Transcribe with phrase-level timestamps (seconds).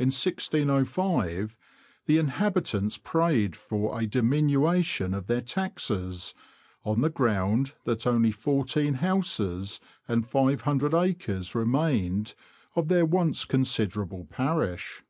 [0.00, 1.56] In 1605,
[2.06, 6.34] the inhabitants prayed for a diminution of their taxes,
[6.84, 9.78] on the ground that only fourteen houses
[10.08, 12.34] and 500 acres remained
[12.74, 15.04] of their once considerable parish.